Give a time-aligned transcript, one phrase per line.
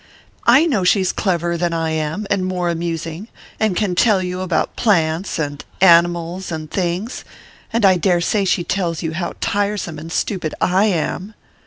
[0.47, 3.27] "I know she's cleverer than I am, and more amusing,
[3.59, 9.13] and can tell you about plants and animals and things...and I daresay she tells you
[9.13, 11.35] how tiresome and stupid I am...."